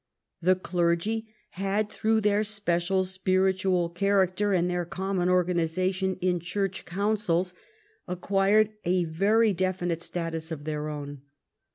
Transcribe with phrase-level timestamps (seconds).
[0.41, 7.53] The clergy had, through their special spiritual character and their common organisation in Church councils,
[8.07, 11.21] acquired a very definite status of their own.